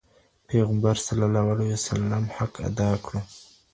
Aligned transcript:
پيغمبر 0.47 0.99
عليه 1.49 1.73
السلام 1.73 2.25
حق 2.37 2.53
ادا 2.69 2.89
کړ. 3.05 3.13